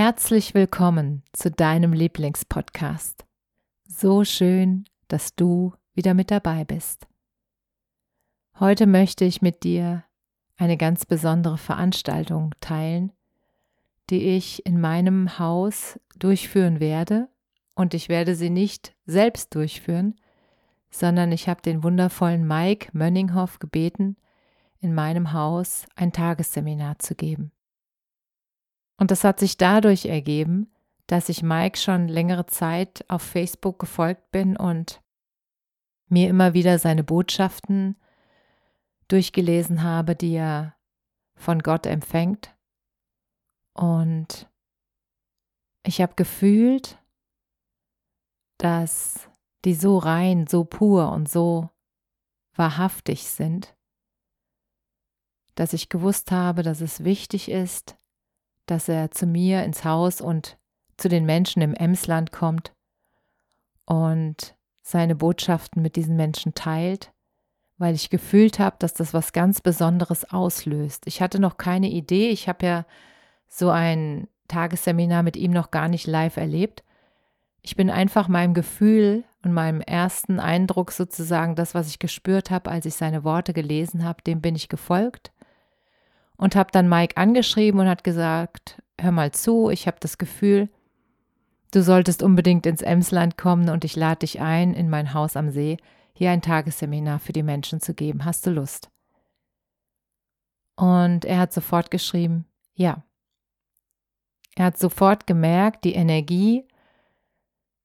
[0.00, 3.26] Herzlich willkommen zu deinem Lieblingspodcast.
[3.88, 7.08] So schön, dass du wieder mit dabei bist.
[8.60, 10.04] Heute möchte ich mit dir
[10.56, 13.10] eine ganz besondere Veranstaltung teilen,
[14.08, 17.26] die ich in meinem Haus durchführen werde.
[17.74, 20.14] Und ich werde sie nicht selbst durchführen,
[20.90, 24.16] sondern ich habe den wundervollen Mike Mönninghoff gebeten,
[24.80, 27.50] in meinem Haus ein Tagesseminar zu geben.
[28.98, 30.70] Und das hat sich dadurch ergeben,
[31.06, 35.00] dass ich Mike schon längere Zeit auf Facebook gefolgt bin und
[36.08, 37.96] mir immer wieder seine Botschaften
[39.08, 40.76] durchgelesen habe, die er
[41.36, 42.54] von Gott empfängt.
[43.72, 44.50] Und
[45.84, 46.98] ich habe gefühlt,
[48.58, 49.30] dass
[49.64, 51.70] die so rein, so pur und so
[52.54, 53.76] wahrhaftig sind,
[55.54, 57.96] dass ich gewusst habe, dass es wichtig ist,
[58.70, 60.58] dass er zu mir ins Haus und
[60.96, 62.72] zu den Menschen im Emsland kommt
[63.84, 67.12] und seine Botschaften mit diesen Menschen teilt,
[67.78, 71.06] weil ich gefühlt habe, dass das was ganz Besonderes auslöst.
[71.06, 72.86] Ich hatte noch keine Idee, ich habe ja
[73.46, 76.84] so ein Tagesseminar mit ihm noch gar nicht live erlebt.
[77.62, 82.70] Ich bin einfach meinem Gefühl und meinem ersten Eindruck sozusagen, das, was ich gespürt habe,
[82.70, 85.32] als ich seine Worte gelesen habe, dem bin ich gefolgt
[86.38, 90.70] und habe dann Mike angeschrieben und hat gesagt, hör mal zu, ich habe das Gefühl,
[91.72, 95.50] du solltest unbedingt ins Emsland kommen und ich lade dich ein, in mein Haus am
[95.50, 95.76] See
[96.14, 98.24] hier ein Tagesseminar für die Menschen zu geben.
[98.24, 98.90] Hast du Lust?
[100.74, 102.44] Und er hat sofort geschrieben,
[102.74, 103.04] ja.
[104.56, 106.66] Er hat sofort gemerkt, die Energie,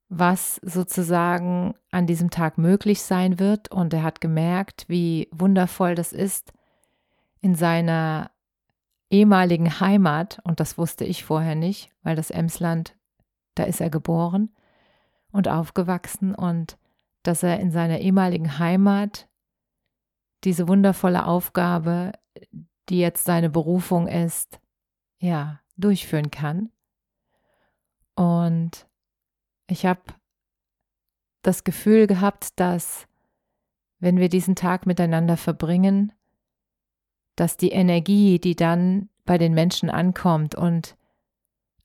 [0.10, 3.72] was sozusagen an diesem Tag möglich sein wird.
[3.72, 6.54] Und er hat gemerkt, wie wundervoll das ist,
[7.42, 8.32] in seiner
[9.14, 12.98] ehemaligen Heimat, und das wusste ich vorher nicht, weil das Emsland,
[13.56, 14.50] da ist er geboren
[15.32, 16.78] und aufgewachsen und
[17.22, 19.30] dass er in seiner ehemaligen Heimat
[20.44, 22.14] diese wundervolle Aufgabe,
[22.90, 24.60] die jetzt seine Berufung ist,
[25.20, 26.72] ja, durchführen kann.
[28.16, 28.88] Und
[29.68, 30.02] ich habe
[31.44, 33.08] das Gefühl gehabt, dass
[34.00, 36.12] wenn wir diesen Tag miteinander verbringen,
[37.36, 40.96] dass die Energie, die dann bei den Menschen ankommt und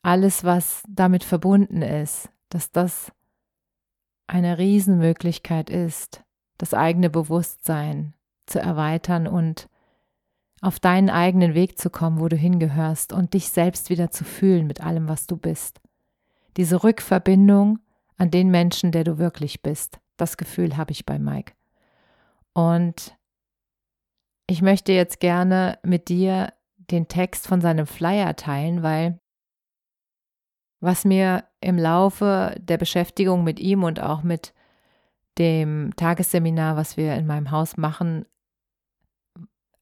[0.02, 3.12] alles, was damit verbunden ist, dass das
[4.26, 6.22] eine Riesenmöglichkeit ist,
[6.58, 8.14] das eigene Bewusstsein
[8.46, 9.68] zu erweitern und
[10.60, 14.66] auf deinen eigenen Weg zu kommen, wo du hingehörst und dich selbst wieder zu fühlen
[14.66, 15.80] mit allem, was du bist.
[16.56, 17.78] Diese Rückverbindung
[18.16, 21.52] an den Menschen, der du wirklich bist, das Gefühl habe ich bei Mike.
[22.52, 23.16] Und
[24.50, 29.20] ich möchte jetzt gerne mit dir den Text von seinem Flyer teilen, weil
[30.80, 34.54] was mir im Laufe der Beschäftigung mit ihm und auch mit
[35.36, 38.24] dem Tagesseminar, was wir in meinem Haus machen,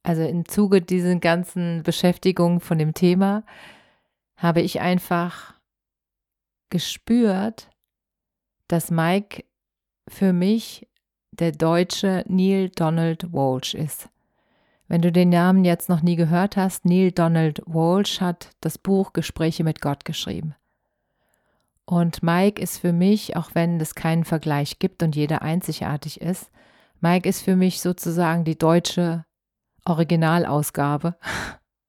[0.03, 3.45] also im Zuge dieser ganzen Beschäftigung von dem Thema,
[4.37, 5.55] habe ich einfach
[6.71, 7.71] gespürt,
[8.69, 9.45] dass Mike
[10.09, 10.89] für mich
[11.31, 14.09] der deutsche Neil Donald Walsh ist.
[14.89, 19.13] Wenn du den Namen jetzt noch nie gehört hast, Neil Donald Walsh hat das Buch
[19.13, 20.55] Gespräche mit Gott geschrieben.
[21.85, 26.51] Und Mike ist für mich, auch wenn es keinen Vergleich gibt und jeder einzigartig ist,
[27.01, 29.25] Mike ist für mich sozusagen die deutsche
[29.85, 31.17] Originalausgabe,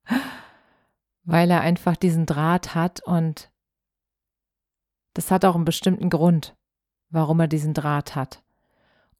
[1.24, 3.50] weil er einfach diesen Draht hat und
[5.14, 6.56] das hat auch einen bestimmten Grund,
[7.10, 8.42] warum er diesen Draht hat.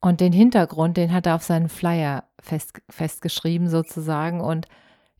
[0.01, 4.40] Und den Hintergrund, den hat er auf seinen Flyer fest, festgeschrieben sozusagen.
[4.40, 4.67] Und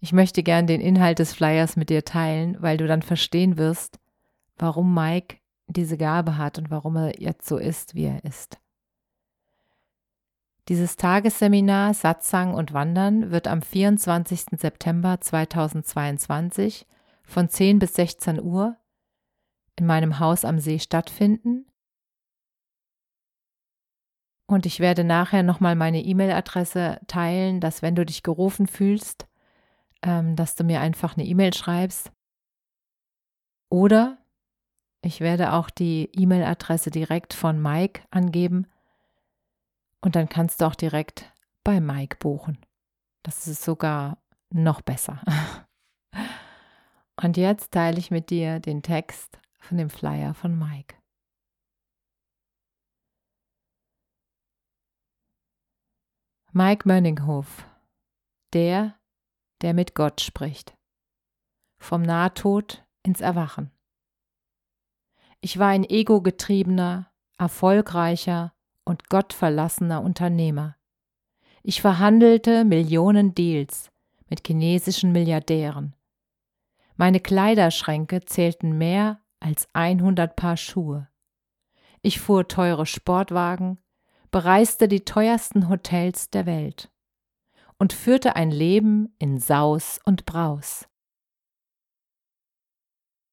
[0.01, 3.99] ich möchte gern den Inhalt des Flyers mit dir teilen, weil du dann verstehen wirst,
[4.57, 5.37] warum Mike
[5.67, 8.59] diese Gabe hat und warum er jetzt so ist, wie er ist.
[10.69, 14.59] Dieses Tagesseminar Satsang und Wandern wird am 24.
[14.59, 16.87] September 2022
[17.23, 18.77] von 10 bis 16 Uhr
[19.77, 21.68] in meinem Haus am See stattfinden.
[24.51, 29.29] Und ich werde nachher nochmal meine E-Mail-Adresse teilen, dass wenn du dich gerufen fühlst,
[30.03, 32.11] ähm, dass du mir einfach eine E-Mail schreibst.
[33.69, 34.19] Oder
[35.03, 38.67] ich werde auch die E-Mail-Adresse direkt von Mike angeben
[40.01, 41.31] und dann kannst du auch direkt
[41.63, 42.59] bei Mike buchen.
[43.23, 44.19] Das ist sogar
[44.51, 45.21] noch besser.
[47.21, 50.95] Und jetzt teile ich mit dir den Text von dem Flyer von Mike.
[56.61, 57.65] Mike Mönninghof,
[58.53, 58.97] der,
[59.63, 60.77] der mit Gott spricht.
[61.79, 63.71] Vom Nahtod ins Erwachen.
[65.41, 70.75] Ich war ein egogetriebener, erfolgreicher und gottverlassener Unternehmer.
[71.63, 73.93] Ich verhandelte Millionen Deals
[74.29, 75.95] mit chinesischen Milliardären.
[76.97, 81.09] Meine Kleiderschränke zählten mehr als 100 Paar Schuhe.
[82.03, 83.79] Ich fuhr teure Sportwagen,
[84.31, 86.91] bereiste die teuersten Hotels der Welt
[87.79, 90.89] und führte ein Leben in Saus und Braus.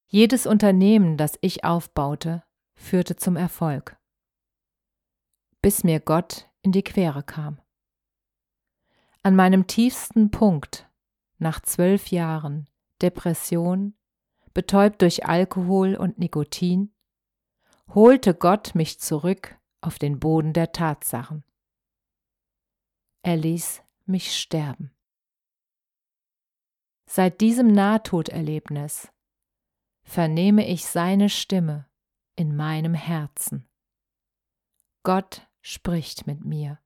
[0.07, 2.43] Jedes Unternehmen, das ich aufbaute,
[2.75, 3.97] führte zum Erfolg,
[5.61, 7.59] bis mir Gott in die Quere kam.
[9.23, 10.89] An meinem tiefsten Punkt,
[11.39, 12.69] nach zwölf Jahren
[13.01, 13.95] Depression,
[14.53, 16.93] betäubt durch Alkohol und Nikotin,
[17.93, 21.43] holte Gott mich zurück auf den Boden der Tatsachen.
[23.21, 24.91] Er ließ mich sterben.
[27.07, 29.11] Seit diesem Nahtoderlebnis
[30.03, 31.89] vernehme ich seine Stimme
[32.35, 33.67] in meinem Herzen.
[35.03, 36.79] Gott spricht mit mir.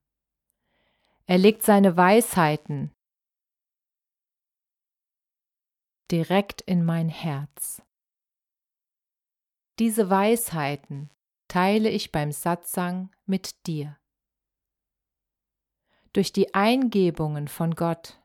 [1.26, 2.92] Er legt seine Weisheiten
[6.10, 7.82] direkt in mein Herz.
[9.78, 11.10] Diese Weisheiten
[11.50, 13.98] teile ich beim Satsang mit dir.
[16.12, 18.22] Durch die Eingebungen von Gott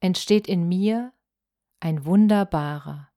[0.00, 1.12] entsteht in mir
[1.80, 3.10] ein wunderbarer,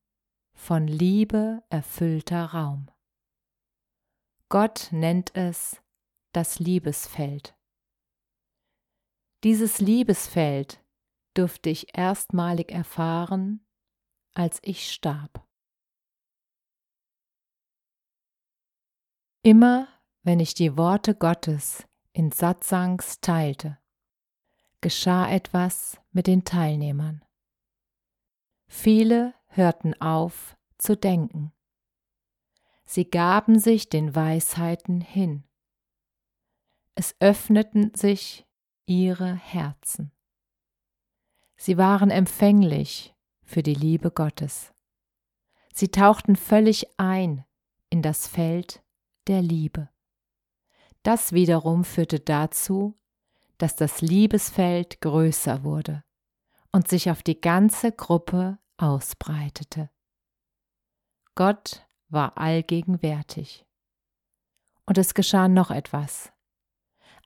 [0.54, 2.92] von Liebe erfüllter Raum.
[4.50, 5.82] Gott nennt es
[6.34, 7.56] das Liebesfeld.
[9.46, 10.84] Dieses Liebesfeld
[11.34, 13.66] durfte ich erstmalig erfahren,
[14.34, 15.48] als ich starb.
[19.44, 19.88] Immer
[20.22, 23.80] wenn ich die Worte Gottes in Satsangs teilte,
[24.82, 27.26] geschah etwas mit den Teilnehmern.
[28.68, 31.52] Viele hörten auf zu denken.
[32.86, 35.44] Sie gaben sich den Weisheiten hin.
[36.94, 38.46] Es öffneten sich
[38.86, 40.12] ihre Herzen.
[41.56, 44.72] Sie waren empfänglich für die Liebe Gottes.
[45.74, 47.44] Sie tauchten völlig ein
[47.90, 48.81] in das Feld
[49.28, 49.90] der Liebe.
[51.04, 52.98] Das wiederum führte dazu,
[53.58, 56.04] dass das Liebesfeld größer wurde
[56.72, 59.90] und sich auf die ganze Gruppe ausbreitete.
[61.36, 63.66] Gott war allgegenwärtig.
[64.86, 66.32] Und es geschah noch etwas.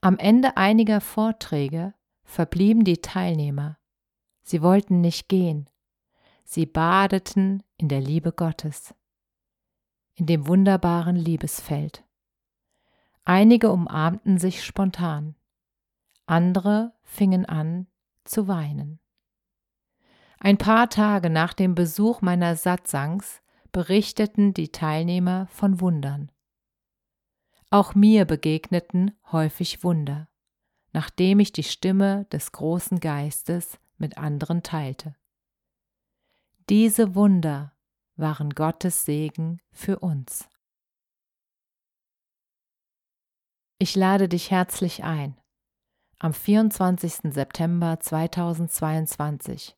[0.01, 1.93] Am Ende einiger Vorträge
[2.23, 3.77] verblieben die Teilnehmer.
[4.43, 5.69] Sie wollten nicht gehen.
[6.43, 8.93] Sie badeten in der Liebe Gottes,
[10.15, 12.03] in dem wunderbaren Liebesfeld.
[13.23, 15.35] Einige umarmten sich spontan,
[16.25, 17.87] andere fingen an
[18.23, 18.99] zu weinen.
[20.39, 23.41] Ein paar Tage nach dem Besuch meiner Satsangs
[23.71, 26.31] berichteten die Teilnehmer von Wundern.
[27.71, 30.29] Auch mir begegneten häufig Wunder,
[30.93, 35.15] nachdem ich die Stimme des großen Geistes mit anderen teilte.
[36.69, 37.74] Diese Wunder
[38.15, 40.47] waren Gottes Segen für uns.
[43.77, 45.39] Ich lade dich herzlich ein,
[46.19, 47.33] am 24.
[47.33, 49.75] September 2022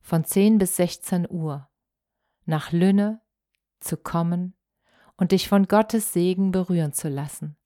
[0.00, 1.68] von 10 bis 16 Uhr
[2.44, 3.20] nach Lünne
[3.80, 4.54] zu kommen
[5.16, 7.56] und dich von Gottes Segen berühren zu lassen.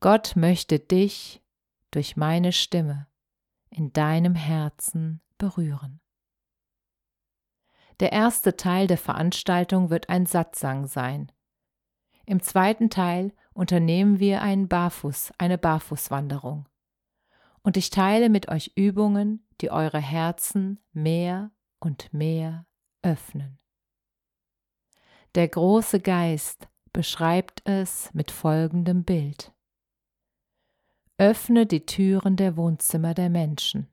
[0.00, 1.42] Gott möchte dich
[1.90, 3.06] durch meine Stimme
[3.70, 6.00] in deinem Herzen berühren.
[8.00, 11.30] Der erste Teil der Veranstaltung wird ein Satzang sein.
[12.24, 16.66] Im zweiten Teil unternehmen wir einen Barfuß, eine Barfußwanderung.
[17.62, 22.66] Und ich teile mit euch Übungen, die eure Herzen mehr und mehr
[23.02, 23.58] öffnen.
[25.34, 29.52] Der große Geist beschreibt es mit folgendem Bild.
[31.18, 33.88] Öffne die Türen der Wohnzimmer der Menschen,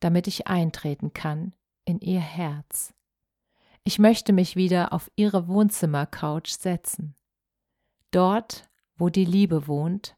[0.00, 2.94] damit ich eintreten kann in ihr Herz.
[3.90, 7.16] Ich möchte mich wieder auf Ihre Wohnzimmercouch setzen.
[8.12, 10.16] Dort, wo die Liebe wohnt,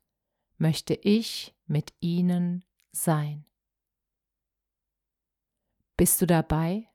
[0.58, 3.46] möchte ich mit Ihnen sein.
[5.96, 6.86] Bist du dabei?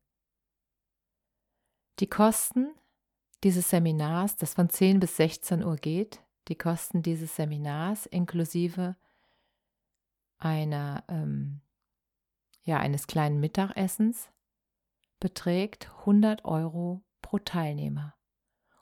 [1.99, 2.73] Die Kosten
[3.43, 8.95] dieses Seminars, das von 10 bis 16 Uhr geht, die Kosten dieses Seminars inklusive
[10.37, 11.59] einer, ähm,
[12.63, 14.29] ja, eines kleinen Mittagessens
[15.25, 18.15] beträgt 100 Euro pro Teilnehmer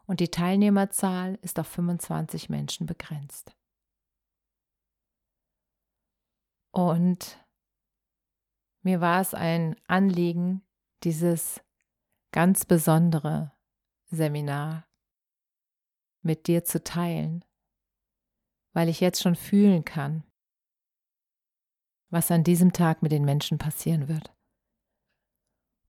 [0.08, 3.56] und die Teilnehmerzahl ist auf 25 Menschen begrenzt.
[6.72, 7.42] Und
[8.82, 10.68] mir war es ein Anliegen,
[11.04, 11.62] dieses
[12.34, 13.54] ganz besondere
[14.08, 14.86] Seminar
[16.24, 17.46] mit dir zu teilen,
[18.74, 20.26] weil ich jetzt schon fühlen kann,
[22.10, 24.36] was an diesem Tag mit den Menschen passieren wird.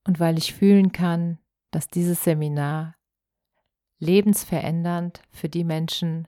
[0.05, 1.39] Und weil ich fühlen kann,
[1.71, 2.95] dass dieses Seminar
[3.99, 6.27] lebensverändernd für die Menschen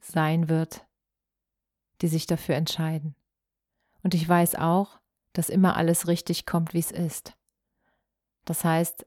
[0.00, 0.86] sein wird,
[2.00, 3.14] die sich dafür entscheiden.
[4.02, 4.98] Und ich weiß auch,
[5.32, 7.36] dass immer alles richtig kommt, wie es ist.
[8.44, 9.06] Das heißt,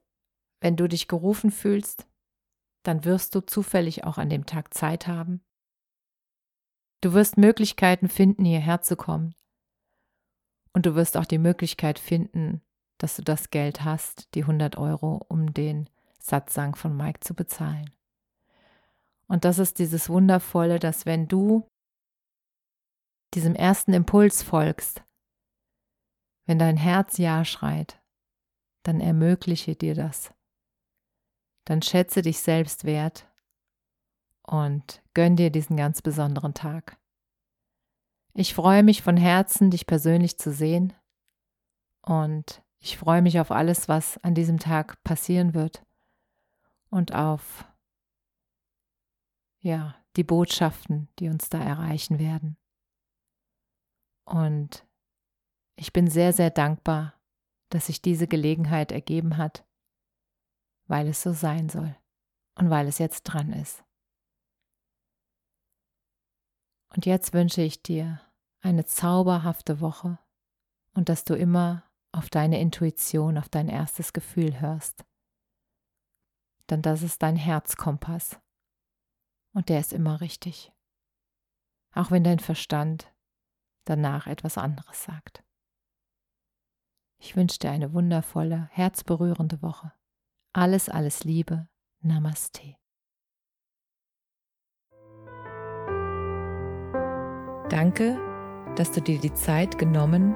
[0.61, 2.05] wenn du dich gerufen fühlst,
[2.83, 5.41] dann wirst du zufällig auch an dem Tag Zeit haben.
[7.01, 9.33] Du wirst Möglichkeiten finden, hierher zu kommen.
[10.73, 12.61] Und du wirst auch die Möglichkeit finden,
[12.99, 15.89] dass du das Geld hast, die 100 Euro, um den
[16.19, 17.89] Satsang von Mike zu bezahlen.
[19.27, 21.67] Und das ist dieses Wundervolle, dass wenn du
[23.33, 25.03] diesem ersten Impuls folgst,
[26.45, 28.01] wenn dein Herz Ja schreit,
[28.83, 30.33] dann ermögliche dir das.
[31.65, 33.27] Dann schätze dich selbst wert
[34.41, 36.97] und gönn dir diesen ganz besonderen Tag.
[38.33, 40.93] Ich freue mich von Herzen, dich persönlich zu sehen
[42.01, 45.85] und ich freue mich auf alles, was an diesem Tag passieren wird
[46.89, 47.65] und auf
[49.61, 52.57] ja, die Botschaften, die uns da erreichen werden.
[54.25, 54.87] Und
[55.75, 57.19] ich bin sehr, sehr dankbar,
[57.69, 59.67] dass sich diese Gelegenheit ergeben hat,
[60.87, 61.95] weil es so sein soll
[62.55, 63.83] und weil es jetzt dran ist.
[66.95, 68.21] Und jetzt wünsche ich dir
[68.61, 70.17] eine zauberhafte Woche
[70.93, 75.05] und dass du immer auf deine Intuition, auf dein erstes Gefühl hörst
[76.69, 78.39] denn das ist dein Herzkompass.
[79.53, 80.71] Und der ist immer richtig.
[81.93, 83.11] Auch wenn dein Verstand
[83.85, 85.43] danach etwas anderes sagt.
[87.17, 89.91] Ich wünsche dir eine wundervolle, herzberührende Woche.
[90.53, 91.67] Alles, alles Liebe.
[92.01, 92.75] Namaste.
[97.69, 98.17] Danke,
[98.75, 100.35] dass du dir die Zeit genommen